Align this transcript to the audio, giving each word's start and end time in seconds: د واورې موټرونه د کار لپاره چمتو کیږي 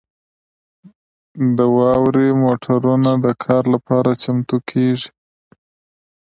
د 1.57 1.59
واورې 1.77 2.27
موټرونه 2.43 3.11
د 3.25 3.27
کار 3.43 3.63
لپاره 3.73 4.11
چمتو 4.23 4.57
کیږي 4.69 5.09